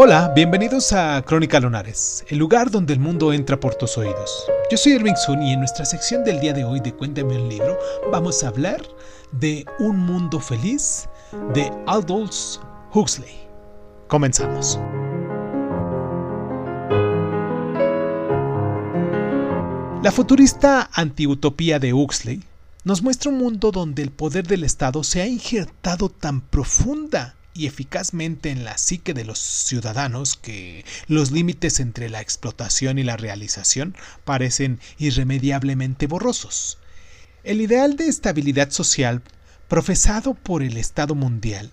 Hola, 0.00 0.30
bienvenidos 0.32 0.92
a 0.92 1.20
Crónica 1.22 1.58
Lunares, 1.58 2.24
el 2.28 2.38
lugar 2.38 2.70
donde 2.70 2.92
el 2.92 3.00
mundo 3.00 3.32
entra 3.32 3.58
por 3.58 3.74
tus 3.74 3.98
oídos. 3.98 4.46
Yo 4.70 4.76
soy 4.76 4.92
Irving 4.92 5.16
Sun 5.16 5.42
y 5.42 5.54
en 5.54 5.58
nuestra 5.58 5.84
sección 5.84 6.22
del 6.22 6.38
día 6.38 6.52
de 6.52 6.62
hoy 6.62 6.78
de 6.78 6.94
Cuéntame 6.94 7.36
un 7.36 7.48
libro 7.48 7.76
vamos 8.12 8.44
a 8.44 8.48
hablar 8.48 8.80
de 9.32 9.66
Un 9.80 9.96
mundo 9.96 10.38
feliz 10.38 11.08
de 11.52 11.72
Aldous 11.88 12.60
Huxley. 12.94 13.40
Comenzamos. 14.06 14.78
La 20.04 20.12
futurista 20.12 20.90
antiutopía 20.92 21.80
de 21.80 21.92
Huxley 21.92 22.44
nos 22.84 23.02
muestra 23.02 23.32
un 23.32 23.38
mundo 23.38 23.72
donde 23.72 24.04
el 24.04 24.12
poder 24.12 24.46
del 24.46 24.62
Estado 24.62 25.02
se 25.02 25.22
ha 25.22 25.26
injertado 25.26 26.08
tan 26.08 26.40
profunda 26.40 27.34
y 27.54 27.66
eficazmente 27.66 28.50
en 28.50 28.64
la 28.64 28.78
psique 28.78 29.14
de 29.14 29.24
los 29.24 29.38
ciudadanos 29.38 30.36
que 30.36 30.84
los 31.06 31.30
límites 31.30 31.80
entre 31.80 32.08
la 32.08 32.20
explotación 32.20 32.98
y 32.98 33.04
la 33.04 33.16
realización 33.16 33.96
parecen 34.24 34.80
irremediablemente 34.98 36.06
borrosos. 36.06 36.78
El 37.44 37.60
ideal 37.60 37.96
de 37.96 38.08
estabilidad 38.08 38.70
social 38.70 39.22
profesado 39.68 40.34
por 40.34 40.62
el 40.62 40.76
Estado 40.76 41.14
mundial 41.14 41.70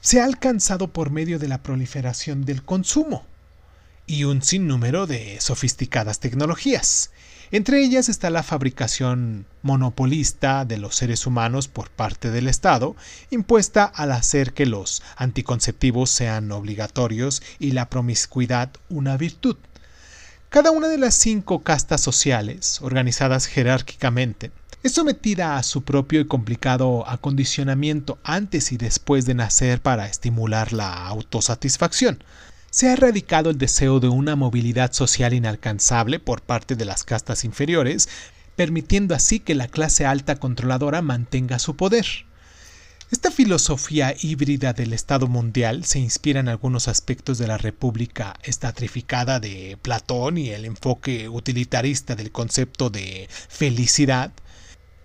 se 0.00 0.20
ha 0.20 0.24
alcanzado 0.24 0.92
por 0.92 1.10
medio 1.10 1.38
de 1.38 1.48
la 1.48 1.62
proliferación 1.62 2.44
del 2.44 2.62
consumo 2.62 3.24
y 4.06 4.24
un 4.24 4.42
sinnúmero 4.42 5.06
de 5.06 5.40
sofisticadas 5.40 6.20
tecnologías, 6.20 7.10
entre 7.54 7.84
ellas 7.84 8.08
está 8.08 8.30
la 8.30 8.42
fabricación 8.42 9.46
monopolista 9.62 10.64
de 10.64 10.76
los 10.76 10.96
seres 10.96 11.24
humanos 11.24 11.68
por 11.68 11.88
parte 11.88 12.32
del 12.32 12.48
Estado, 12.48 12.96
impuesta 13.30 13.84
al 13.84 14.10
hacer 14.10 14.54
que 14.54 14.66
los 14.66 15.04
anticonceptivos 15.16 16.10
sean 16.10 16.50
obligatorios 16.50 17.44
y 17.60 17.70
la 17.70 17.88
promiscuidad 17.88 18.70
una 18.88 19.16
virtud. 19.16 19.56
Cada 20.48 20.72
una 20.72 20.88
de 20.88 20.98
las 20.98 21.14
cinco 21.14 21.62
castas 21.62 22.00
sociales, 22.00 22.80
organizadas 22.82 23.46
jerárquicamente, 23.46 24.50
es 24.82 24.94
sometida 24.94 25.56
a 25.56 25.62
su 25.62 25.84
propio 25.84 26.22
y 26.22 26.26
complicado 26.26 27.08
acondicionamiento 27.08 28.18
antes 28.24 28.72
y 28.72 28.78
después 28.78 29.26
de 29.26 29.34
nacer 29.34 29.80
para 29.80 30.08
estimular 30.08 30.72
la 30.72 31.06
autosatisfacción 31.06 32.18
se 32.74 32.88
ha 32.88 32.94
erradicado 32.94 33.50
el 33.50 33.58
deseo 33.58 34.00
de 34.00 34.08
una 34.08 34.34
movilidad 34.34 34.92
social 34.92 35.32
inalcanzable 35.32 36.18
por 36.18 36.42
parte 36.42 36.74
de 36.74 36.84
las 36.84 37.04
castas 37.04 37.44
inferiores, 37.44 38.08
permitiendo 38.56 39.14
así 39.14 39.38
que 39.38 39.54
la 39.54 39.68
clase 39.68 40.06
alta 40.06 40.40
controladora 40.40 41.00
mantenga 41.00 41.60
su 41.60 41.76
poder. 41.76 42.04
Esta 43.12 43.30
filosofía 43.30 44.12
híbrida 44.20 44.72
del 44.72 44.92
Estado 44.92 45.28
mundial 45.28 45.84
se 45.84 46.00
inspira 46.00 46.40
en 46.40 46.48
algunos 46.48 46.88
aspectos 46.88 47.38
de 47.38 47.46
la 47.46 47.58
República 47.58 48.34
estatrificada 48.42 49.38
de 49.38 49.78
Platón 49.80 50.36
y 50.36 50.50
el 50.50 50.64
enfoque 50.64 51.28
utilitarista 51.28 52.16
del 52.16 52.32
concepto 52.32 52.90
de 52.90 53.28
felicidad. 53.30 54.32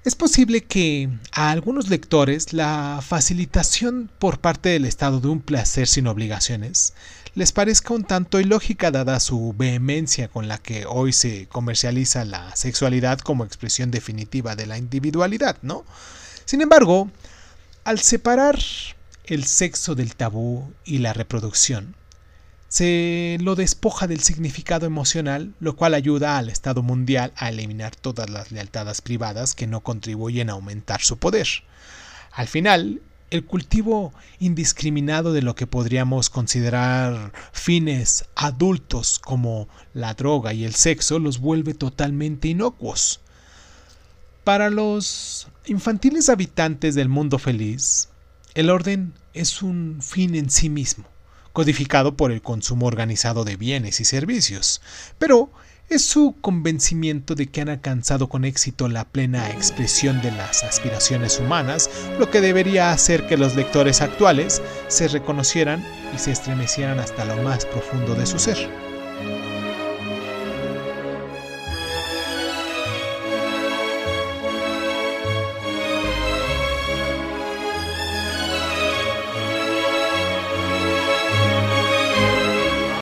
Es 0.03 0.15
posible 0.15 0.63
que 0.63 1.07
a 1.33 1.51
algunos 1.51 1.89
lectores 1.89 2.51
la 2.51 2.99
facilitación 3.07 4.09
por 4.17 4.39
parte 4.39 4.69
del 4.69 4.85
Estado 4.85 5.19
de 5.19 5.27
un 5.27 5.41
placer 5.41 5.87
sin 5.87 6.07
obligaciones 6.07 6.95
les 7.35 7.51
parezca 7.51 7.93
un 7.93 8.03
tanto 8.03 8.39
ilógica 8.39 8.91
dada 8.91 9.19
su 9.19 9.53
vehemencia 9.57 10.27
con 10.27 10.47
la 10.47 10.57
que 10.57 10.85
hoy 10.85 11.13
se 11.13 11.47
comercializa 11.47 12.25
la 12.25 12.55
sexualidad 12.55 13.19
como 13.19 13.45
expresión 13.45 13.91
definitiva 13.91 14.55
de 14.55 14.65
la 14.65 14.77
individualidad, 14.77 15.57
¿no? 15.61 15.85
Sin 16.45 16.61
embargo, 16.61 17.09
al 17.83 17.99
separar 17.99 18.59
el 19.25 19.45
sexo 19.45 19.95
del 19.95 20.15
tabú 20.15 20.73
y 20.83 20.97
la 20.99 21.13
reproducción, 21.13 21.95
se 22.67 23.37
lo 23.41 23.55
despoja 23.55 24.05
del 24.05 24.21
significado 24.21 24.85
emocional, 24.85 25.53
lo 25.59 25.75
cual 25.75 25.95
ayuda 25.95 26.37
al 26.37 26.49
Estado 26.49 26.83
mundial 26.83 27.33
a 27.35 27.49
eliminar 27.49 27.95
todas 27.95 28.29
las 28.29 28.51
lealtades 28.51 29.01
privadas 29.01 29.55
que 29.55 29.65
no 29.65 29.81
contribuyen 29.81 30.49
a 30.49 30.53
aumentar 30.53 31.01
su 31.01 31.17
poder. 31.17 31.47
Al 32.31 32.47
final, 32.47 33.01
el 33.31 33.45
cultivo 33.45 34.13
indiscriminado 34.39 35.33
de 35.33 35.41
lo 35.41 35.55
que 35.55 35.67
podríamos 35.67 36.29
considerar 36.29 37.31
fines 37.51 38.25
adultos 38.35 39.19
como 39.19 39.67
la 39.93 40.13
droga 40.13 40.53
y 40.53 40.65
el 40.65 40.73
sexo 40.73 41.19
los 41.19 41.39
vuelve 41.39 41.73
totalmente 41.73 42.47
inocuos. 42.47 43.21
Para 44.43 44.69
los 44.69 45.47
infantiles 45.65 46.29
habitantes 46.29 46.95
del 46.95 47.09
mundo 47.09 47.37
feliz, 47.37 48.09
el 48.55 48.69
orden 48.69 49.13
es 49.33 49.61
un 49.61 49.99
fin 50.01 50.33
en 50.35 50.49
sí 50.49 50.69
mismo, 50.69 51.05
codificado 51.53 52.17
por 52.17 52.31
el 52.31 52.41
consumo 52.41 52.87
organizado 52.87 53.43
de 53.43 53.57
bienes 53.57 53.99
y 53.99 54.05
servicios, 54.05 54.81
pero 55.19 55.51
es 55.89 56.05
su 56.05 56.35
convencimiento 56.39 57.35
de 57.35 57.47
que 57.47 57.61
han 57.61 57.69
alcanzado 57.69 58.29
con 58.29 58.45
éxito 58.45 58.87
la 58.87 59.05
plena 59.05 59.49
expresión 59.49 60.21
de 60.21 60.31
las 60.31 60.63
aspiraciones 60.63 61.39
humanas, 61.39 61.89
lo 62.19 62.29
que 62.29 62.41
debería 62.41 62.91
hacer 62.91 63.27
que 63.27 63.37
los 63.37 63.55
lectores 63.55 64.01
actuales 64.01 64.61
se 64.87 65.07
reconocieran 65.07 65.83
y 66.15 66.19
se 66.19 66.31
estremecieran 66.31 66.99
hasta 66.99 67.25
lo 67.25 67.41
más 67.43 67.65
profundo 67.65 68.15
de 68.15 68.25
su 68.25 68.39
ser. 68.39 68.88